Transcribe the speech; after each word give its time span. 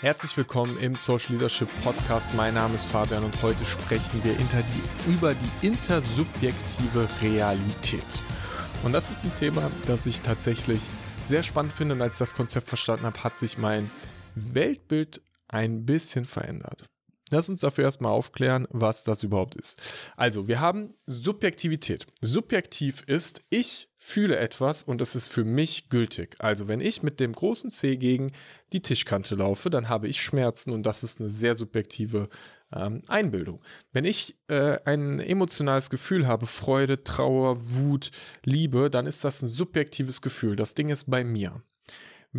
Herzlich 0.00 0.36
willkommen 0.36 0.78
im 0.78 0.94
Social 0.94 1.32
Leadership 1.32 1.68
Podcast. 1.82 2.32
Mein 2.36 2.54
Name 2.54 2.76
ist 2.76 2.84
Fabian 2.84 3.24
und 3.24 3.42
heute 3.42 3.64
sprechen 3.64 4.22
wir 4.22 4.32
die, 4.34 5.10
über 5.10 5.34
die 5.34 5.66
intersubjektive 5.66 7.08
Realität. 7.20 8.22
Und 8.84 8.92
das 8.92 9.10
ist 9.10 9.24
ein 9.24 9.34
Thema, 9.34 9.68
das 9.88 10.06
ich 10.06 10.20
tatsächlich 10.20 10.82
sehr 11.26 11.42
spannend 11.42 11.72
finde 11.72 11.96
und 11.96 12.02
als 12.02 12.14
ich 12.14 12.18
das 12.20 12.36
Konzept 12.36 12.68
verstanden 12.68 13.06
habe, 13.06 13.24
hat 13.24 13.40
sich 13.40 13.58
mein 13.58 13.90
Weltbild 14.36 15.20
ein 15.48 15.84
bisschen 15.84 16.26
verändert. 16.26 16.84
Lass 17.30 17.48
uns 17.48 17.60
dafür 17.60 17.84
erstmal 17.84 18.12
aufklären, 18.12 18.66
was 18.70 19.04
das 19.04 19.22
überhaupt 19.22 19.54
ist. 19.54 19.80
Also, 20.16 20.48
wir 20.48 20.60
haben 20.60 20.94
Subjektivität. 21.06 22.06
Subjektiv 22.20 23.02
ist, 23.06 23.42
ich 23.50 23.88
fühle 23.96 24.38
etwas 24.38 24.82
und 24.82 25.00
es 25.00 25.14
ist 25.14 25.28
für 25.28 25.44
mich 25.44 25.88
gültig. 25.90 26.36
Also, 26.38 26.68
wenn 26.68 26.80
ich 26.80 27.02
mit 27.02 27.20
dem 27.20 27.32
großen 27.32 27.70
C 27.70 27.96
gegen 27.96 28.32
die 28.72 28.80
Tischkante 28.80 29.34
laufe, 29.34 29.70
dann 29.70 29.88
habe 29.88 30.08
ich 30.08 30.22
Schmerzen 30.22 30.72
und 30.72 30.84
das 30.84 31.02
ist 31.02 31.20
eine 31.20 31.28
sehr 31.28 31.54
subjektive 31.54 32.28
ähm, 32.72 33.02
Einbildung. 33.08 33.62
Wenn 33.92 34.04
ich 34.04 34.36
äh, 34.48 34.78
ein 34.84 35.20
emotionales 35.20 35.90
Gefühl 35.90 36.26
habe, 36.26 36.46
Freude, 36.46 37.02
Trauer, 37.02 37.56
Wut, 37.58 38.10
Liebe, 38.44 38.90
dann 38.90 39.06
ist 39.06 39.24
das 39.24 39.42
ein 39.42 39.48
subjektives 39.48 40.22
Gefühl. 40.22 40.56
Das 40.56 40.74
Ding 40.74 40.88
ist 40.88 41.10
bei 41.10 41.24
mir. 41.24 41.62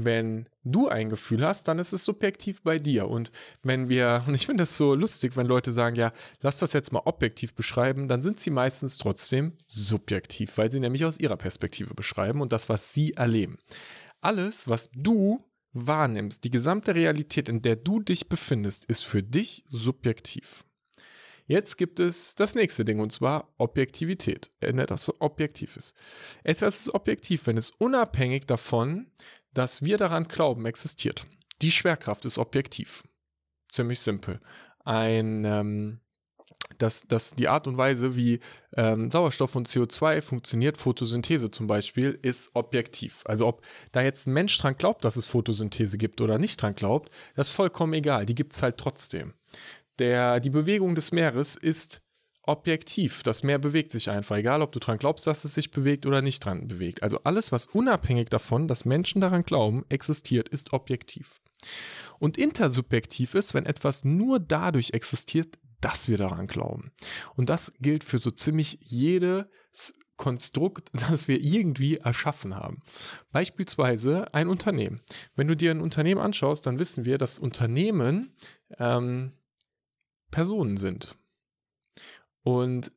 Wenn 0.06 0.48
du 0.64 0.88
ein 0.88 1.10
Gefühl 1.10 1.46
hast, 1.46 1.68
dann 1.68 1.80
ist 1.80 1.94
es 1.94 2.06
subjektiv 2.06 2.62
bei 2.62 2.80
dir. 2.80 3.08
Und 3.08 3.32
wenn 3.64 3.90
wir, 3.90 4.24
und 4.28 4.36
ich 4.36 4.46
finde 4.46 4.64
das 4.64 4.78
so 4.78 4.96
lustig, 4.96 5.36
wenn 5.36 5.48
Leute 5.48 5.72
sagen, 5.72 5.96
ja, 5.96 6.12
lass 6.42 6.60
das 6.60 6.74
jetzt 6.74 6.92
mal 6.92 7.02
objektiv 7.06 7.54
beschreiben, 7.54 8.08
dann 8.08 8.22
sind 8.22 8.40
sie 8.40 8.52
meistens 8.52 8.98
trotzdem 8.98 9.54
subjektiv, 9.68 10.58
weil 10.58 10.72
sie 10.72 10.80
nämlich 10.80 11.06
aus 11.06 11.20
ihrer 11.20 11.38
Perspektive 11.38 11.94
beschreiben 11.94 12.42
und 12.42 12.54
das, 12.54 12.70
was 12.70 12.94
sie 12.94 13.14
erleben. 13.14 13.58
Alles, 14.22 14.68
was 14.68 14.90
du 14.94 15.44
wahrnimmst, 15.74 16.44
die 16.44 16.52
gesamte 16.52 16.96
Realität, 16.96 17.48
in 17.48 17.62
der 17.62 17.76
du 17.76 18.00
dich 18.00 18.28
befindest, 18.28 18.86
ist 18.86 19.06
für 19.06 19.24
dich 19.24 19.64
subjektiv. 19.68 20.66
Jetzt 21.50 21.80
gibt 21.80 22.00
es 22.00 22.36
das 22.36 22.54
nächste 22.54 22.86
Ding 22.86 23.00
und 23.00 23.12
zwar 23.12 23.52
Objektivität. 23.58 24.52
Etwas 24.60 25.06
so 25.06 25.16
objektiv 25.18 25.78
ist. 25.78 25.96
Etwas 26.44 26.82
ist 26.82 26.94
objektiv, 26.94 27.48
wenn 27.48 27.58
es 27.58 27.72
unabhängig 27.72 28.46
davon, 28.46 29.08
dass 29.56 29.82
wir 29.82 29.98
daran 29.98 30.26
glauben, 30.26 30.68
existiert. 30.68 31.26
Die 31.64 31.72
Schwerkraft 31.72 32.26
ist 32.26 32.38
objektiv. 32.38 33.04
Ziemlich 33.68 34.00
simpel. 34.00 34.40
Ein, 34.86 35.44
ähm, 35.44 36.02
dass, 36.78 37.08
dass 37.08 37.32
die 37.32 37.48
Art 37.48 37.66
und 37.68 37.78
Weise, 37.78 38.16
wie 38.16 38.42
ähm, 38.78 39.10
Sauerstoff 39.10 39.56
und 39.56 39.68
CO2 39.68 40.22
funktioniert, 40.22 40.78
Photosynthese 40.78 41.50
zum 41.50 41.66
Beispiel, 41.66 42.20
ist 42.22 42.52
objektiv. 42.54 43.24
Also 43.26 43.48
ob 43.48 43.66
da 43.92 44.04
jetzt 44.04 44.28
ein 44.28 44.34
Mensch 44.34 44.56
dran 44.60 44.76
glaubt, 44.76 45.04
dass 45.04 45.16
es 45.16 45.26
Photosynthese 45.26 45.98
gibt 45.98 46.22
oder 46.22 46.38
nicht 46.38 46.62
dran 46.62 46.76
glaubt, 46.76 47.10
das 47.36 47.48
ist 47.48 47.56
vollkommen 47.56 47.94
egal. 47.94 48.28
Die 48.28 48.36
gibt 48.36 48.54
es 48.54 48.62
halt 48.62 48.78
trotzdem. 48.78 49.34
Der, 50.00 50.40
die 50.40 50.50
Bewegung 50.50 50.96
des 50.96 51.12
Meeres 51.12 51.56
ist 51.56 52.02
objektiv. 52.44 53.22
Das 53.24 53.44
Meer 53.44 53.60
bewegt 53.60 53.92
sich 53.92 54.10
einfach, 54.10 54.38
egal 54.38 54.62
ob 54.62 54.72
du 54.72 54.80
dran 54.80 54.98
glaubst, 54.98 55.28
dass 55.28 55.46
es 55.46 55.54
sich 55.54 55.72
bewegt 55.72 56.06
oder 56.06 56.22
nicht 56.22 56.44
dran 56.44 56.68
bewegt. 56.68 57.04
Also 57.04 57.20
alles, 57.24 57.52
was 57.52 57.68
unabhängig 57.68 58.30
davon, 58.30 58.68
dass 58.68 58.86
Menschen 58.86 59.22
daran 59.22 59.44
glauben, 59.44 59.86
existiert, 59.90 60.50
ist 60.50 60.74
objektiv. 60.74 61.42
Und 62.18 62.38
intersubjektiv 62.38 63.36
ist, 63.36 63.54
wenn 63.54 63.66
etwas 63.66 64.04
nur 64.04 64.40
dadurch 64.40 64.92
existiert, 64.92 65.58
dass 65.80 66.08
wir 66.08 66.18
daran 66.18 66.48
glauben. 66.48 66.92
Und 67.36 67.50
das 67.50 67.72
gilt 67.80 68.04
für 68.04 68.18
so 68.18 68.32
ziemlich 68.32 68.80
jedes 68.82 69.46
Konstrukt, 70.18 70.90
das 71.10 71.28
wir 71.28 71.40
irgendwie 71.40 71.98
erschaffen 71.98 72.56
haben. 72.56 72.82
Beispielsweise 73.32 74.34
ein 74.34 74.50
Unternehmen. 74.50 75.02
Wenn 75.36 75.48
du 75.48 75.56
dir 75.56 75.72
ein 75.72 75.82
Unternehmen 75.82 76.22
anschaust, 76.22 76.68
dann 76.68 76.80
wissen 76.80 77.06
wir, 77.06 77.18
dass 77.18 77.40
Unternehmen 77.40 78.36
ähm, 78.78 79.39
Personen 80.32 80.78
sind. 80.78 81.16
Und 82.44 82.92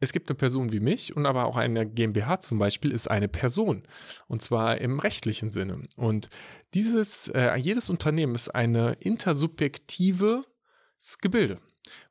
es 0.00 0.12
gibt 0.12 0.28
eine 0.28 0.36
Person 0.36 0.72
wie 0.72 0.80
mich 0.80 1.16
und 1.16 1.26
aber 1.26 1.46
auch 1.46 1.56
eine 1.56 1.86
GmbH 1.86 2.40
zum 2.40 2.58
Beispiel 2.58 2.92
ist 2.92 3.10
eine 3.10 3.28
Person. 3.28 3.84
Und 4.28 4.42
zwar 4.42 4.78
im 4.78 4.98
rechtlichen 4.98 5.50
Sinne. 5.50 5.82
Und 5.96 6.28
dieses, 6.74 7.28
äh, 7.28 7.54
jedes 7.56 7.90
Unternehmen 7.90 8.34
ist 8.34 8.54
eine 8.54 8.92
intersubjektives 9.00 10.44
Gebilde. 11.20 11.58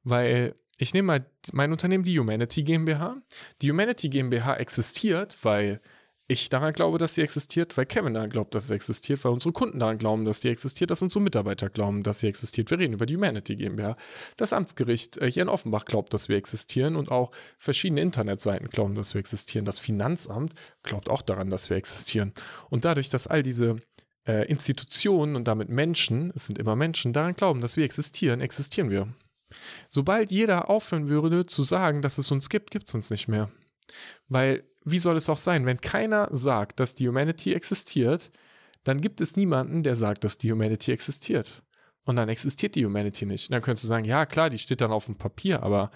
Weil 0.04 0.56
ich 0.78 0.94
nehme 0.94 1.06
mal 1.08 1.26
mein 1.52 1.72
Unternehmen, 1.72 2.04
die 2.04 2.20
Humanity 2.20 2.64
GmbH. 2.64 3.22
Die 3.62 3.72
Humanity 3.72 4.10
GmbH 4.10 4.56
existiert, 4.56 5.38
weil 5.44 5.82
ich 6.28 6.50
daran 6.50 6.74
glaube, 6.74 6.98
dass 6.98 7.16
sie 7.16 7.22
existiert, 7.22 7.76
weil 7.78 7.86
Kevin 7.86 8.14
daran 8.14 8.30
glaubt, 8.30 8.56
dass 8.56 8.70
sie 8.70 8.76
existiert, 8.76 9.24
weil 9.26 9.34
unsere 9.34 9.52
Kunden 9.52 9.80
daran 9.80 9.98
glauben, 9.98 10.24
dass 10.24 10.40
sie 10.42 10.50
existiert, 10.50 10.90
dass 10.90 11.02
unsere 11.02 11.22
Mitarbeiter 11.22 11.70
glauben, 11.70 12.02
dass 12.02 12.20
sie 12.20 12.28
existiert. 12.28 12.72
Wir 12.72 12.80
reden 12.80 12.94
über 12.94 13.06
die 13.06 13.18
Humanity 13.18 13.56
GmbH. 13.58 13.98
Das 14.38 14.54
Amtsgericht 14.54 15.18
äh, 15.18 15.30
hier 15.30 15.44
in 15.44 15.50
Offenbach 15.50 15.84
glaubt, 15.84 16.14
dass 16.14 16.30
wir 16.30 16.38
existieren 16.38 16.96
und 16.96 17.12
auch 17.12 17.32
verschiedene 17.58 18.02
Internetseiten 18.02 18.70
glauben, 18.70 18.96
dass 18.96 19.14
wir 19.14 19.20
existieren. 19.20 19.66
Das 19.66 19.80
Finanzamt 19.80 20.54
glaubt 20.84 21.10
auch 21.10 21.22
daran, 21.22 21.50
dass 21.50 21.70
wir 21.70 21.76
existieren. 21.76 22.34
Und 22.70 22.86
dadurch, 22.86 23.10
dass 23.10 23.28
all 23.28 23.44
diese 23.44 23.76
äh, 24.26 24.48
Institutionen 24.48 25.36
und 25.36 25.46
damit 25.48 25.68
Menschen, 25.68 26.32
es 26.36 26.48
sind 26.48 26.58
immer 26.58 26.78
Menschen, 26.78 27.12
daran 27.12 27.34
glauben, 27.34 27.60
dass 27.60 27.76
wir 27.76 27.84
existieren, 27.84 28.40
existieren 28.40 28.90
wir. 28.90 29.14
Sobald 29.90 30.32
jeder 30.32 30.70
aufhören 30.70 31.10
würde 31.10 31.46
zu 31.46 31.64
sagen, 31.64 32.02
dass 32.02 32.18
es 32.18 32.32
uns 32.32 32.50
gibt, 32.50 32.72
gibt 32.72 32.88
es 32.88 32.94
uns 32.96 33.10
nicht 33.10 33.28
mehr. 33.28 33.52
Weil 34.28 34.64
wie 34.86 35.00
soll 35.00 35.18
es 35.18 35.30
auch 35.30 35.38
sein, 35.38 35.66
wenn 35.66 35.80
keiner 35.82 36.30
sagt, 36.32 36.80
dass 36.80 36.96
die 36.96 37.08
Humanity 37.08 37.54
existiert, 37.54 38.32
dann 38.84 39.00
gibt 39.02 39.22
es 39.22 39.36
niemanden, 39.36 39.84
der 39.84 39.96
sagt, 39.96 40.24
dass 40.24 40.38
die 40.38 40.52
Humanity 40.52 40.92
existiert. 40.92 41.64
Und 42.06 42.18
dann 42.18 42.30
existiert 42.30 42.76
die 42.76 42.86
Humanity 42.86 43.26
nicht. 43.26 43.50
Und 43.50 43.54
dann 43.54 43.62
könntest 43.62 43.86
du 43.86 43.88
sagen, 43.88 44.06
ja 44.06 44.26
klar, 44.26 44.50
die 44.50 44.60
steht 44.60 44.82
dann 44.82 44.92
auf 44.92 45.06
dem 45.06 45.16
Papier, 45.16 45.64
aber 45.64 45.90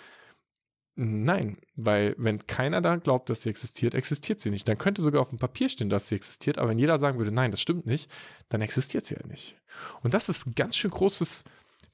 nein, 0.96 1.58
weil 1.76 2.16
wenn 2.18 2.46
keiner 2.48 2.82
daran 2.82 3.02
glaubt, 3.02 3.30
dass 3.30 3.44
sie 3.44 3.50
existiert, 3.50 3.94
existiert 3.94 4.40
sie 4.40 4.50
nicht. 4.50 4.68
Dann 4.68 4.78
könnte 4.78 5.02
sogar 5.02 5.22
auf 5.22 5.30
dem 5.30 5.38
Papier 5.38 5.68
stehen, 5.68 5.90
dass 5.90 6.08
sie 6.08 6.16
existiert, 6.16 6.58
aber 6.58 6.70
wenn 6.70 6.80
jeder 6.80 6.98
sagen 6.98 7.18
würde, 7.18 7.32
nein, 7.32 7.52
das 7.52 7.62
stimmt 7.62 7.86
nicht, 7.86 8.10
dann 8.50 8.62
existiert 8.62 9.06
sie 9.06 9.16
ja 9.16 9.28
nicht. 9.28 9.58
Und 10.02 10.14
das 10.14 10.30
ist 10.30 10.48
ein 10.48 10.56
ganz 10.56 10.78
schön 10.78 10.92
großes 10.92 11.44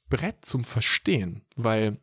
Brett 0.09 0.45
zum 0.45 0.63
Verstehen, 0.63 1.43
weil 1.55 1.97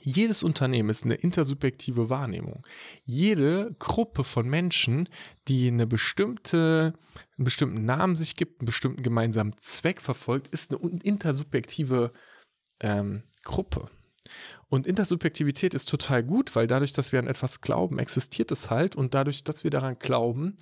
jedes 0.00 0.42
Unternehmen 0.42 0.90
ist 0.90 1.04
eine 1.04 1.14
intersubjektive 1.14 2.10
Wahrnehmung. 2.10 2.66
Jede 3.04 3.74
Gruppe 3.78 4.24
von 4.24 4.48
Menschen, 4.48 5.08
die 5.48 5.68
eine 5.68 5.86
bestimmte, 5.86 6.94
einen 7.36 7.44
bestimmten 7.44 7.84
Namen 7.84 8.16
sich 8.16 8.34
gibt, 8.34 8.60
einen 8.60 8.66
bestimmten 8.66 9.02
gemeinsamen 9.02 9.56
Zweck 9.58 10.00
verfolgt, 10.00 10.48
ist 10.48 10.72
eine 10.72 11.00
intersubjektive 11.02 12.12
ähm, 12.80 13.24
Gruppe. 13.42 13.90
Und 14.68 14.86
Intersubjektivität 14.86 15.74
ist 15.74 15.88
total 15.88 16.24
gut, 16.24 16.56
weil 16.56 16.66
dadurch, 16.66 16.92
dass 16.92 17.12
wir 17.12 17.20
an 17.20 17.28
etwas 17.28 17.60
glauben, 17.60 17.98
existiert 17.98 18.50
es 18.50 18.70
halt 18.70 18.96
und 18.96 19.14
dadurch, 19.14 19.44
dass 19.44 19.62
wir 19.62 19.70
daran 19.70 19.98
glauben, 19.98 20.56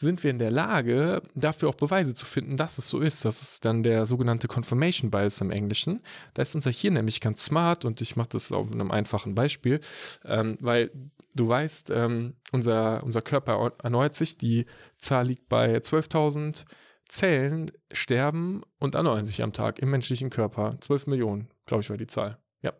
sind 0.00 0.24
wir 0.24 0.30
in 0.30 0.38
der 0.38 0.50
Lage, 0.50 1.22
dafür 1.34 1.68
auch 1.68 1.74
Beweise 1.74 2.14
zu 2.14 2.24
finden, 2.24 2.56
dass 2.56 2.78
es 2.78 2.88
so 2.88 3.00
ist. 3.00 3.24
Das 3.24 3.42
ist 3.42 3.64
dann 3.64 3.82
der 3.82 4.06
sogenannte 4.06 4.48
Confirmation 4.48 5.10
Bias 5.10 5.40
im 5.40 5.50
Englischen. 5.50 6.00
Da 6.34 6.42
ist 6.42 6.54
unser 6.54 6.70
Hirn 6.70 6.94
nämlich 6.94 7.20
ganz 7.20 7.44
smart 7.44 7.84
und 7.84 8.00
ich 8.00 8.16
mache 8.16 8.30
das 8.30 8.50
auf 8.50 8.70
einem 8.70 8.90
einfachen 8.90 9.34
Beispiel, 9.34 9.80
ähm, 10.24 10.56
weil 10.60 10.90
du 11.34 11.48
weißt, 11.48 11.90
ähm, 11.90 12.34
unser, 12.50 13.04
unser 13.04 13.22
Körper 13.22 13.72
erneuert 13.82 14.14
sich, 14.14 14.38
die 14.38 14.66
Zahl 14.98 15.26
liegt 15.26 15.48
bei 15.48 15.76
12.000 15.76 16.64
Zellen 17.08 17.72
sterben 17.92 18.62
und 18.78 18.94
erneuern 18.94 19.24
sich 19.24 19.42
am 19.42 19.52
Tag 19.52 19.80
im 19.80 19.90
menschlichen 19.90 20.30
Körper. 20.30 20.76
12 20.80 21.08
Millionen, 21.08 21.48
glaube 21.66 21.82
ich, 21.82 21.90
war 21.90 21.96
die 21.96 22.06
Zahl. 22.06 22.38
Ja, 22.62 22.72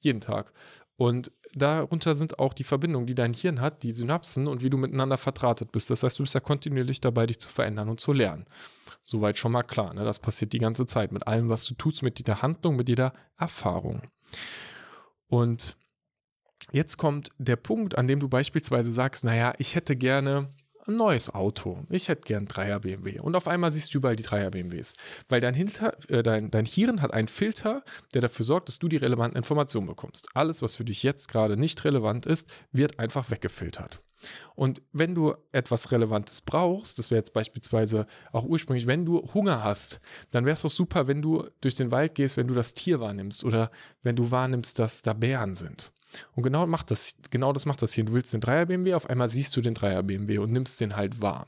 jeden 0.00 0.20
Tag. 0.20 0.52
Und 0.96 1.30
darunter 1.54 2.14
sind 2.14 2.38
auch 2.38 2.54
die 2.54 2.64
Verbindungen, 2.64 3.06
die 3.06 3.14
dein 3.14 3.34
Hirn 3.34 3.60
hat, 3.60 3.82
die 3.82 3.92
Synapsen 3.92 4.46
und 4.46 4.62
wie 4.62 4.70
du 4.70 4.78
miteinander 4.78 5.18
verdrahtet 5.18 5.70
bist. 5.70 5.90
Das 5.90 6.02
heißt, 6.02 6.18
du 6.18 6.22
bist 6.22 6.34
ja 6.34 6.40
kontinuierlich 6.40 7.00
dabei, 7.00 7.26
dich 7.26 7.38
zu 7.38 7.48
verändern 7.48 7.90
und 7.90 8.00
zu 8.00 8.12
lernen. 8.12 8.46
Soweit 9.02 9.36
schon 9.36 9.52
mal 9.52 9.62
klar. 9.62 9.92
Ne? 9.92 10.04
Das 10.04 10.18
passiert 10.18 10.52
die 10.52 10.58
ganze 10.58 10.86
Zeit 10.86 11.12
mit 11.12 11.26
allem, 11.26 11.48
was 11.48 11.64
du 11.66 11.74
tust, 11.74 12.02
mit 12.02 12.18
jeder 12.18 12.40
Handlung, 12.40 12.76
mit 12.76 12.88
jeder 12.88 13.12
Erfahrung. 13.36 14.02
Und 15.28 15.76
jetzt 16.72 16.96
kommt 16.96 17.28
der 17.38 17.56
Punkt, 17.56 17.98
an 17.98 18.08
dem 18.08 18.20
du 18.20 18.28
beispielsweise 18.28 18.90
sagst, 18.90 19.24
naja, 19.24 19.54
ich 19.58 19.74
hätte 19.74 19.96
gerne 19.96 20.48
ein 20.88 20.96
neues 20.96 21.34
Auto. 21.34 21.84
Ich 21.90 22.08
hätte 22.08 22.22
gern 22.22 22.46
3er 22.46 22.80
BMW. 22.80 23.20
Und 23.20 23.36
auf 23.36 23.48
einmal 23.48 23.70
siehst 23.70 23.92
du 23.92 23.98
überall 23.98 24.16
die 24.16 24.24
3er 24.24 24.50
BMWs. 24.50 24.94
Weil 25.28 25.40
dein, 25.40 25.54
Hinter, 25.54 25.96
äh, 26.08 26.22
dein, 26.22 26.50
dein 26.50 26.64
Hirn 26.64 27.02
hat 27.02 27.12
einen 27.12 27.28
Filter, 27.28 27.82
der 28.14 28.20
dafür 28.20 28.44
sorgt, 28.44 28.68
dass 28.68 28.78
du 28.78 28.88
die 28.88 28.96
relevanten 28.96 29.36
Informationen 29.36 29.86
bekommst. 29.86 30.28
Alles, 30.34 30.62
was 30.62 30.76
für 30.76 30.84
dich 30.84 31.02
jetzt 31.02 31.28
gerade 31.28 31.56
nicht 31.56 31.84
relevant 31.84 32.26
ist, 32.26 32.48
wird 32.72 32.98
einfach 32.98 33.30
weggefiltert. 33.30 34.00
Und 34.54 34.82
wenn 34.92 35.14
du 35.14 35.34
etwas 35.52 35.92
Relevantes 35.92 36.40
brauchst, 36.40 36.98
das 36.98 37.10
wäre 37.10 37.18
jetzt 37.18 37.32
beispielsweise 37.32 38.06
auch 38.32 38.44
ursprünglich, 38.44 38.86
wenn 38.86 39.04
du 39.04 39.22
Hunger 39.34 39.62
hast, 39.62 40.00
dann 40.30 40.44
wäre 40.44 40.54
es 40.54 40.62
doch 40.62 40.70
super, 40.70 41.06
wenn 41.06 41.22
du 41.22 41.46
durch 41.60 41.74
den 41.74 41.90
Wald 41.90 42.14
gehst, 42.14 42.36
wenn 42.36 42.48
du 42.48 42.54
das 42.54 42.74
Tier 42.74 43.00
wahrnimmst 43.00 43.44
oder 43.44 43.70
wenn 44.02 44.16
du 44.16 44.30
wahrnimmst, 44.30 44.78
dass 44.78 45.02
da 45.02 45.12
Bären 45.12 45.54
sind. 45.54 45.92
Und 46.34 46.42
genau, 46.42 46.66
macht 46.66 46.90
das, 46.90 47.16
genau 47.30 47.52
das 47.52 47.66
macht 47.66 47.82
das 47.82 47.92
hier. 47.92 48.04
Du 48.04 48.12
willst 48.12 48.32
den 48.32 48.40
Dreier 48.40 48.66
BMW, 48.66 48.94
auf 48.94 49.08
einmal 49.08 49.28
siehst 49.28 49.56
du 49.56 49.60
den 49.60 49.74
Dreier 49.74 50.02
BMW 50.02 50.38
und 50.38 50.52
nimmst 50.52 50.80
den 50.80 50.96
halt 50.96 51.20
wahr. 51.20 51.46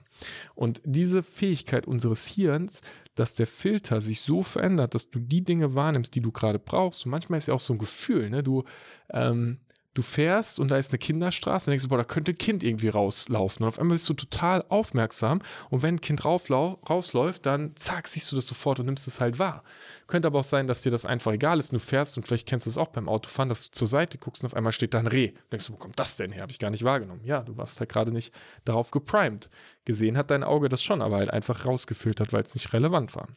Und 0.55 0.81
diese 0.85 1.23
Fähigkeit 1.23 1.87
unseres 1.87 2.27
Hirns, 2.27 2.83
dass 3.15 3.35
der 3.35 3.47
Filter 3.47 4.01
sich 4.01 4.21
so 4.21 4.43
verändert, 4.43 4.95
dass 4.95 5.11
du 5.11 5.19
die 5.19 5.45
Dinge 5.45 5.75
wahrnimmst, 5.75 6.15
die 6.15 6.21
du 6.21 6.33
gerade 6.33 6.59
brauchst. 6.59 7.05
Und 7.05 7.11
manchmal 7.11 7.39
ist 7.39 7.49
ja 7.49 7.55
auch 7.55 7.61
so 7.61 7.75
ein 7.75 7.79
Gefühl, 7.79 8.31
ne? 8.31 8.43
Du, 8.43 8.65
ähm, 9.11 9.59
du 9.99 10.03
fährst 10.03 10.61
und 10.61 10.69
da 10.69 10.79
ist 10.79 10.93
eine 10.93 10.99
Kinderstraße 10.99 11.69
und 11.69 11.73
denkst 11.73 11.83
du, 11.83 11.89
boah, 11.89 11.99
da 11.99 12.05
könnte 12.05 12.33
ein 12.33 12.39
Kind 12.39 12.63
irgendwie 12.63 12.89
rauslaufen. 12.89 13.65
Und 13.65 13.69
auf 13.69 13.79
einmal 13.79 13.97
bist 13.97 14.09
du 14.09 14.15
total 14.15 14.65
aufmerksam 14.69 15.43
und 15.71 15.83
wenn 15.83 15.97
ein 15.97 16.01
Kind 16.01 16.25
rausläuft, 16.25 17.45
dann 17.45 17.75
zack, 17.77 18.09
siehst 18.09 18.31
du 18.31 18.37
das 18.37 18.47
sofort 18.47 18.79
und 18.81 18.87
nimmst 18.87 19.09
es 19.09 19.21
halt 19.21 19.39
wahr. 19.39 19.65
Könnte 20.07 20.29
aber 20.29 20.39
auch 20.39 20.45
sein, 20.45 20.67
dass 20.69 20.83
dir 20.83 20.91
das 20.91 21.05
einfach 21.05 21.33
egal 21.33 21.59
ist 21.59 21.73
und 21.73 21.83
du 21.83 21.85
fährst 21.85 22.17
und 22.17 22.27
vielleicht 22.27 22.49
kennst 22.49 22.67
du 22.67 22.71
es 22.71 22.79
auch 22.79 22.89
beim 22.89 23.09
Autofahren, 23.09 23.49
dass 23.49 23.67
du 23.67 23.73
zur 23.73 23.89
Seite 23.89 24.19
guckst 24.19 24.43
und 24.43 24.47
auf 24.47 24.55
einmal 24.55 24.73
steht 24.73 24.95
da 24.95 25.01
ein 25.01 25.09
Reh. 25.09 25.31
Und 25.31 25.53
denkst 25.53 25.67
du, 25.67 25.73
wo 25.73 25.77
kommt 25.77 25.99
das 25.99 26.17
denn 26.17 26.31
her? 26.31 26.43
Habe 26.43 26.53
ich 26.53 26.59
gar 26.59 26.71
nicht 26.71 26.85
wahrgenommen. 26.85 27.23
Ja, 27.25 27.43
du 27.43 27.57
warst 27.57 27.81
halt 27.81 27.91
gerade 27.91 28.13
nicht 28.13 28.33
darauf 28.65 28.91
geprimed. 28.91 29.51
Gesehen 29.85 30.17
hat 30.17 30.31
dein 30.31 30.45
Auge 30.45 30.69
das 30.69 30.83
schon, 30.83 31.03
aber 31.03 31.17
halt 31.17 31.31
einfach 31.31 31.67
rausgefiltert, 31.67 32.33
weil 32.33 32.43
es 32.43 32.55
nicht 32.55 32.73
relevant 32.73 33.17
war. 33.17 33.29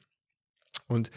Und 0.87 1.09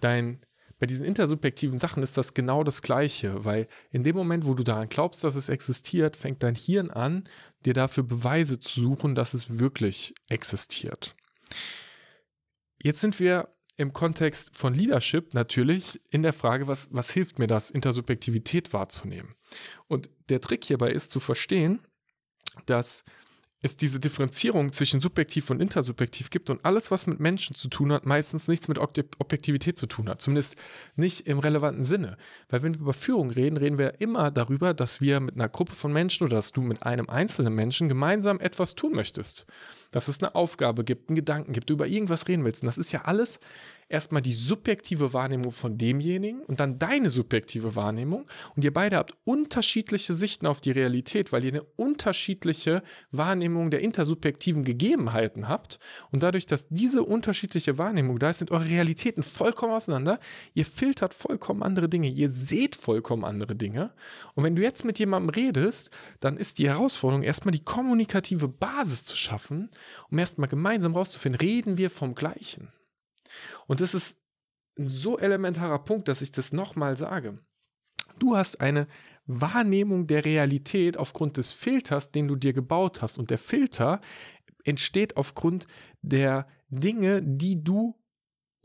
dein 0.00 0.40
bei 0.84 0.86
diesen 0.86 1.06
intersubjektiven 1.06 1.78
Sachen 1.78 2.02
ist 2.02 2.18
das 2.18 2.34
genau 2.34 2.62
das 2.62 2.82
Gleiche, 2.82 3.46
weil 3.46 3.68
in 3.90 4.04
dem 4.04 4.14
Moment, 4.14 4.44
wo 4.44 4.52
du 4.52 4.64
daran 4.64 4.90
glaubst, 4.90 5.24
dass 5.24 5.34
es 5.34 5.48
existiert, 5.48 6.14
fängt 6.14 6.42
dein 6.42 6.54
Hirn 6.54 6.90
an, 6.90 7.24
dir 7.64 7.72
dafür 7.72 8.02
Beweise 8.02 8.60
zu 8.60 8.82
suchen, 8.82 9.14
dass 9.14 9.32
es 9.32 9.58
wirklich 9.58 10.14
existiert. 10.28 11.16
Jetzt 12.82 13.00
sind 13.00 13.18
wir 13.18 13.48
im 13.78 13.94
Kontext 13.94 14.54
von 14.54 14.74
Leadership 14.74 15.32
natürlich 15.32 16.02
in 16.10 16.22
der 16.22 16.34
Frage, 16.34 16.68
was, 16.68 16.88
was 16.90 17.10
hilft 17.10 17.38
mir 17.38 17.46
das, 17.46 17.70
Intersubjektivität 17.70 18.74
wahrzunehmen? 18.74 19.36
Und 19.88 20.10
der 20.28 20.42
Trick 20.42 20.64
hierbei 20.64 20.90
ist 20.90 21.10
zu 21.10 21.18
verstehen, 21.18 21.80
dass 22.66 23.04
es 23.64 23.78
diese 23.78 23.98
Differenzierung 23.98 24.74
zwischen 24.74 25.00
subjektiv 25.00 25.48
und 25.48 25.60
intersubjektiv 25.60 26.28
gibt 26.28 26.50
und 26.50 26.62
alles, 26.66 26.90
was 26.90 27.06
mit 27.06 27.18
Menschen 27.18 27.56
zu 27.56 27.68
tun 27.68 27.92
hat, 27.92 28.04
meistens 28.04 28.46
nichts 28.46 28.68
mit 28.68 28.78
Objektivität 28.78 29.78
zu 29.78 29.86
tun 29.86 30.10
hat. 30.10 30.20
Zumindest 30.20 30.56
nicht 30.96 31.26
im 31.26 31.38
relevanten 31.38 31.84
Sinne. 31.84 32.18
Weil 32.50 32.62
wenn 32.62 32.74
wir 32.74 32.82
über 32.82 32.92
Führung 32.92 33.30
reden, 33.30 33.56
reden 33.56 33.78
wir 33.78 34.02
immer 34.02 34.30
darüber, 34.30 34.74
dass 34.74 35.00
wir 35.00 35.18
mit 35.18 35.36
einer 35.36 35.48
Gruppe 35.48 35.72
von 35.72 35.94
Menschen 35.94 36.24
oder 36.24 36.36
dass 36.36 36.52
du 36.52 36.60
mit 36.60 36.82
einem 36.82 37.08
einzelnen 37.08 37.54
Menschen 37.54 37.88
gemeinsam 37.88 38.38
etwas 38.38 38.74
tun 38.74 38.92
möchtest. 38.92 39.46
Dass 39.92 40.08
es 40.08 40.22
eine 40.22 40.34
Aufgabe 40.34 40.84
gibt, 40.84 41.08
einen 41.08 41.16
Gedanken 41.16 41.52
gibt, 41.52 41.70
du 41.70 41.74
über 41.74 41.86
irgendwas 41.86 42.28
reden 42.28 42.44
willst. 42.44 42.62
Und 42.62 42.66
das 42.66 42.76
ist 42.76 42.92
ja 42.92 43.02
alles 43.02 43.40
erstmal 43.88 44.22
die 44.22 44.32
subjektive 44.32 45.12
Wahrnehmung 45.12 45.52
von 45.52 45.78
demjenigen 45.78 46.42
und 46.42 46.60
dann 46.60 46.78
deine 46.78 47.10
subjektive 47.10 47.76
Wahrnehmung. 47.76 48.26
Und 48.56 48.64
ihr 48.64 48.72
beide 48.72 48.96
habt 48.96 49.14
unterschiedliche 49.24 50.12
Sichten 50.12 50.46
auf 50.46 50.60
die 50.60 50.70
Realität, 50.70 51.32
weil 51.32 51.44
ihr 51.44 51.52
eine 51.52 51.62
unterschiedliche 51.76 52.82
Wahrnehmung 53.10 53.70
der 53.70 53.80
intersubjektiven 53.80 54.64
Gegebenheiten 54.64 55.48
habt. 55.48 55.78
Und 56.10 56.22
dadurch, 56.22 56.46
dass 56.46 56.68
diese 56.68 57.02
unterschiedliche 57.02 57.78
Wahrnehmung 57.78 58.18
da 58.18 58.30
ist, 58.30 58.38
sind 58.38 58.50
eure 58.50 58.68
Realitäten 58.68 59.22
vollkommen 59.22 59.72
auseinander. 59.72 60.18
Ihr 60.54 60.64
filtert 60.64 61.14
vollkommen 61.14 61.62
andere 61.62 61.88
Dinge. 61.88 62.08
Ihr 62.08 62.28
seht 62.28 62.74
vollkommen 62.74 63.24
andere 63.24 63.54
Dinge. 63.56 63.92
Und 64.34 64.44
wenn 64.44 64.56
du 64.56 64.62
jetzt 64.62 64.84
mit 64.84 64.98
jemandem 64.98 65.30
redest, 65.30 65.90
dann 66.20 66.36
ist 66.36 66.58
die 66.58 66.68
Herausforderung, 66.68 67.22
erstmal 67.22 67.52
die 67.52 67.64
kommunikative 67.64 68.48
Basis 68.48 69.04
zu 69.04 69.16
schaffen, 69.16 69.70
um 70.10 70.18
erstmal 70.18 70.48
gemeinsam 70.48 70.94
rauszufinden, 70.94 71.40
reden 71.40 71.76
wir 71.76 71.90
vom 71.90 72.14
Gleichen. 72.14 72.72
Und 73.66 73.80
das 73.80 73.94
ist 73.94 74.18
ein 74.78 74.88
so 74.88 75.18
elementarer 75.18 75.78
Punkt, 75.84 76.08
dass 76.08 76.22
ich 76.22 76.32
das 76.32 76.52
nochmal 76.52 76.96
sage. 76.96 77.38
Du 78.18 78.36
hast 78.36 78.60
eine 78.60 78.86
Wahrnehmung 79.26 80.06
der 80.06 80.24
Realität 80.24 80.96
aufgrund 80.96 81.36
des 81.36 81.52
Filters, 81.52 82.10
den 82.10 82.28
du 82.28 82.36
dir 82.36 82.52
gebaut 82.52 83.02
hast. 83.02 83.18
Und 83.18 83.30
der 83.30 83.38
Filter 83.38 84.00
entsteht 84.64 85.16
aufgrund 85.16 85.66
der 86.02 86.46
Dinge, 86.68 87.22
die 87.22 87.62
du 87.62 87.94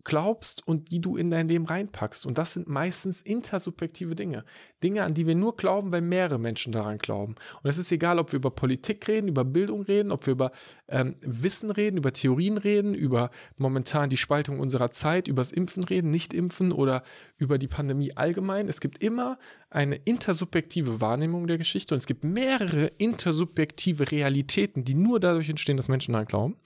glaubst 0.03 0.67
und 0.67 0.91
die 0.91 1.01
du 1.01 1.17
in 1.17 1.29
dein 1.29 1.47
Leben 1.47 1.65
reinpackst. 1.65 2.25
Und 2.25 2.37
das 2.37 2.53
sind 2.53 2.67
meistens 2.67 3.21
intersubjektive 3.21 4.15
Dinge. 4.15 4.43
Dinge, 4.83 5.03
an 5.03 5.13
die 5.13 5.27
wir 5.27 5.35
nur 5.35 5.55
glauben, 5.55 5.91
weil 5.91 6.01
mehrere 6.01 6.39
Menschen 6.39 6.71
daran 6.71 6.97
glauben. 6.97 7.35
Und 7.61 7.69
es 7.69 7.77
ist 7.77 7.91
egal, 7.91 8.19
ob 8.19 8.31
wir 8.31 8.37
über 8.37 8.51
Politik 8.51 9.07
reden, 9.07 9.27
über 9.27 9.43
Bildung 9.43 9.81
reden, 9.81 10.11
ob 10.11 10.25
wir 10.25 10.31
über 10.31 10.51
ähm, 10.87 11.15
Wissen 11.21 11.71
reden, 11.71 11.97
über 11.97 12.13
Theorien 12.13 12.57
reden, 12.57 12.93
über 12.93 13.29
momentan 13.57 14.09
die 14.09 14.17
Spaltung 14.17 14.59
unserer 14.59 14.91
Zeit, 14.91 15.27
über 15.27 15.41
das 15.41 15.51
Impfen 15.51 15.83
reden, 15.83 16.11
nicht 16.11 16.33
impfen 16.33 16.71
oder 16.71 17.03
über 17.37 17.57
die 17.57 17.67
Pandemie 17.67 18.13
allgemein. 18.15 18.69
Es 18.69 18.79
gibt 18.79 19.03
immer 19.03 19.37
eine 19.69 19.95
intersubjektive 19.95 21.01
Wahrnehmung 21.01 21.47
der 21.47 21.57
Geschichte 21.57 21.93
und 21.93 21.99
es 21.99 22.07
gibt 22.07 22.23
mehrere 22.23 22.91
intersubjektive 22.97 24.11
Realitäten, 24.11 24.83
die 24.83 24.95
nur 24.95 25.19
dadurch 25.19 25.49
entstehen, 25.49 25.77
dass 25.77 25.89
Menschen 25.89 26.13
daran 26.13 26.27
glauben. 26.27 26.57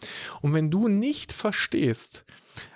Und 0.42 0.54
wenn 0.54 0.70
du 0.70 0.88
nicht 0.88 1.34
verstehst, 1.34 2.26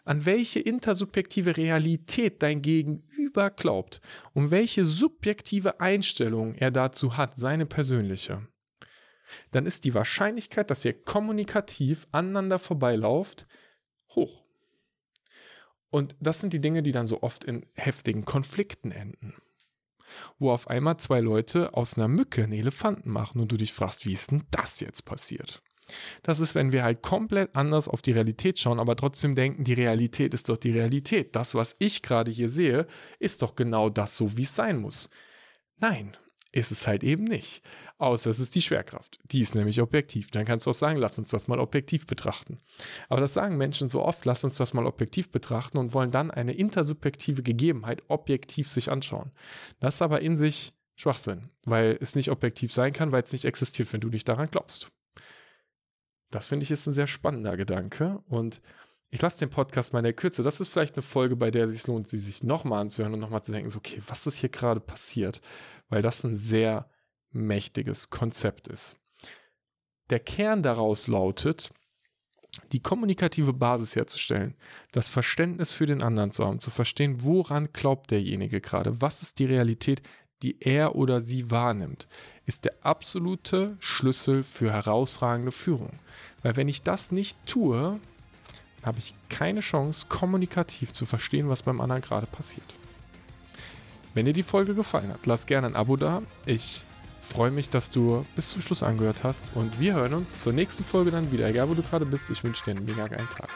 an 0.06 0.26
welche 0.26 0.60
intersubjektive 0.60 1.58
Realität 1.58 2.42
dein 2.44 2.62
Gegenüber 2.62 3.50
glaubt 3.50 4.02
und 4.34 4.52
welche 4.52 4.86
subjektive 4.86 5.80
Einstellung 5.80 6.56
er 6.56 6.72
dazu 6.72 7.18
hat, 7.18 7.36
seine 7.36 7.66
persönliche, 7.66 8.48
dann 9.52 9.66
ist 9.66 9.84
die 9.84 9.94
Wahrscheinlichkeit, 9.94 10.70
dass 10.72 10.86
ihr 10.86 10.94
kommunikativ 10.94 12.08
aneinander 12.12 12.60
vorbeilauft, 12.60 13.48
hoch. 14.16 14.44
Und 15.90 16.16
das 16.20 16.40
sind 16.40 16.54
die 16.54 16.62
Dinge, 16.62 16.84
die 16.84 16.92
dann 16.92 17.08
so 17.08 17.22
oft 17.24 17.44
in 17.44 17.66
heftigen 17.76 18.26
Konflikten 18.26 18.92
enden. 18.92 19.36
Wo 20.40 20.52
auf 20.52 20.70
einmal 20.70 20.98
zwei 20.98 21.20
Leute 21.20 21.74
aus 21.74 21.98
einer 21.98 22.08
Mücke 22.08 22.44
einen 22.44 22.54
Elefanten 22.54 23.10
machen 23.10 23.42
und 23.42 23.52
du 23.52 23.58
dich 23.58 23.74
fragst, 23.74 24.06
wie 24.06 24.14
ist 24.14 24.32
denn 24.32 24.44
das 24.52 24.80
jetzt 24.80 25.06
passiert? 25.06 25.62
Das 26.24 26.40
ist, 26.40 26.56
wenn 26.56 26.72
wir 26.72 26.84
halt 26.84 27.02
komplett 27.02 27.56
anders 27.56 27.88
auf 27.88 28.02
die 28.02 28.12
Realität 28.12 28.60
schauen, 28.60 28.80
aber 28.80 28.96
trotzdem 28.96 29.36
denken, 29.36 29.64
die 29.64 29.74
Realität 29.74 30.34
ist 30.34 30.50
doch 30.50 30.58
die 30.58 30.72
Realität. 30.72 31.36
Das, 31.36 31.56
was 31.56 31.76
ich 31.80 32.02
gerade 32.02 32.32
hier 32.32 32.50
sehe, 32.50 32.88
ist 33.20 33.42
doch 33.42 33.56
genau 33.56 33.90
das 33.90 34.18
so, 34.18 34.38
wie 34.38 34.44
es 34.44 34.56
sein 34.56 34.82
muss. 34.82 35.10
Nein, 35.78 36.18
ist 36.52 36.72
es 36.72 36.88
halt 36.88 37.04
eben 37.04 37.24
nicht. 37.24 37.62
Außer 38.00 38.30
es 38.30 38.40
ist 38.40 38.54
die 38.54 38.62
Schwerkraft. 38.62 39.18
Die 39.32 39.42
ist 39.42 39.56
nämlich 39.56 39.82
objektiv. 39.82 40.30
Dann 40.30 40.46
kannst 40.46 40.66
du 40.66 40.70
auch 40.70 40.76
sagen, 40.76 41.00
lass 41.00 41.18
uns 41.18 41.30
das 41.30 41.48
mal 41.48 41.60
objektiv 41.60 42.06
betrachten. 42.06 42.60
Aber 43.10 43.22
das 43.22 43.34
sagen 43.34 43.58
Menschen 43.58 43.90
so 43.90 44.04
oft, 44.04 44.24
lass 44.26 44.44
uns 44.44 44.56
das 44.58 44.74
mal 44.74 44.86
objektiv 44.86 45.32
betrachten 45.32 45.78
und 45.78 45.94
wollen 45.94 46.12
dann 46.12 46.30
eine 46.30 46.54
intersubjektive 46.54 47.42
Gegebenheit 47.42 48.04
objektiv 48.08 48.68
sich 48.68 48.92
anschauen. 48.92 49.32
Das 49.80 49.96
ist 49.96 50.02
aber 50.04 50.22
in 50.22 50.38
sich 50.38 50.74
Schwachsinn, 50.96 51.50
weil 51.66 51.98
es 52.00 52.16
nicht 52.16 52.30
objektiv 52.30 52.72
sein 52.72 52.94
kann, 52.94 53.12
weil 53.12 53.24
es 53.24 53.32
nicht 53.32 53.46
existiert, 53.46 53.92
wenn 53.94 54.02
du 54.02 54.10
nicht 54.10 54.30
daran 54.30 54.50
glaubst. 54.52 54.92
Das 56.30 56.48
finde 56.48 56.64
ich 56.64 56.72
ist 56.72 56.88
ein 56.88 56.94
sehr 56.94 57.08
spannender 57.08 57.58
Gedanke 57.58 58.22
und 58.28 58.62
ich 59.10 59.22
lasse 59.22 59.40
den 59.40 59.50
Podcast 59.50 59.94
mal 59.94 60.00
in 60.00 60.04
der 60.04 60.14
Kürze. 60.14 60.44
Das 60.44 60.60
ist 60.60 60.68
vielleicht 60.68 60.96
eine 60.96 61.02
Folge, 61.02 61.36
bei 61.38 61.50
der 61.50 61.66
es 61.66 61.72
sich 61.72 61.88
lohnt, 61.88 62.08
sie 62.08 62.18
sich 62.18 62.44
nochmal 62.44 62.82
anzuhören 62.82 63.14
und 63.14 63.22
nochmal 63.22 63.44
zu 63.44 63.54
denken, 63.54 63.70
so, 63.70 63.78
okay, 63.78 64.02
was 64.08 64.28
ist 64.28 64.38
hier 64.38 64.50
gerade 64.50 64.82
passiert? 64.82 65.42
Weil 65.88 66.02
das 66.02 66.24
ein 66.24 66.36
sehr 66.36 66.90
mächtiges 67.32 68.10
Konzept 68.10 68.68
ist. 68.68 68.98
Der 70.10 70.20
Kern 70.20 70.64
daraus 70.64 71.08
lautet, 71.08 71.72
die 72.72 72.82
kommunikative 72.82 73.54
Basis 73.54 73.96
herzustellen, 73.96 74.56
das 74.92 75.10
Verständnis 75.10 75.72
für 75.72 75.86
den 75.86 76.02
anderen 76.02 76.32
zu 76.32 76.46
haben, 76.46 76.60
zu 76.60 76.72
verstehen, 76.72 77.24
woran 77.24 77.72
glaubt 77.74 78.12
derjenige 78.12 78.62
gerade, 78.62 79.02
was 79.02 79.22
ist 79.22 79.40
die 79.40 79.46
Realität, 79.46 80.02
die 80.44 80.58
er 80.60 80.96
oder 80.96 81.20
sie 81.20 81.52
wahrnimmt, 81.52 82.08
ist 82.46 82.66
der 82.66 82.74
absolute 82.82 83.76
Schlüssel 83.80 84.44
für 84.44 84.72
herausragende 84.72 85.52
Führung. 85.52 85.92
Weil 86.44 86.56
wenn 86.56 86.68
ich 86.68 86.84
das 86.84 87.12
nicht 87.12 87.38
tue, 87.46 88.00
habe 88.84 89.00
ich 89.00 89.14
keine 89.30 89.60
Chance, 89.60 90.06
kommunikativ 90.08 90.94
zu 90.94 91.06
verstehen, 91.06 91.50
was 91.50 91.64
beim 91.64 91.82
anderen 91.82 92.02
gerade 92.02 92.28
passiert. 92.28 92.74
Wenn 94.14 94.26
dir 94.26 94.34
die 94.34 94.44
Folge 94.44 94.74
gefallen 94.74 95.10
hat, 95.10 95.26
lass 95.26 95.46
gerne 95.46 95.68
ein 95.68 95.76
Abo 95.76 95.98
da. 95.98 96.22
Ich 96.46 96.86
freue 97.22 97.52
mich, 97.52 97.70
dass 97.70 97.92
du 97.92 98.26
bis 98.36 98.50
zum 98.50 98.62
Schluss 98.62 98.82
angehört 98.82 99.24
hast 99.24 99.46
und 99.54 99.80
wir 99.80 99.96
hören 99.96 100.14
uns 100.14 100.40
zur 100.40 100.54
nächsten 100.54 100.84
Folge 100.84 101.12
dann 101.12 101.32
wieder. 101.32 101.48
Egal 101.48 101.70
wo 101.70 101.74
du 101.74 101.84
gerade 101.84 102.06
bist, 102.06 102.30
ich 102.30 102.44
wünsche 102.44 102.64
dir 102.64 102.72
einen 102.72 102.86
mega 102.86 103.08
geilen 103.08 103.30
Tag. 103.30 103.50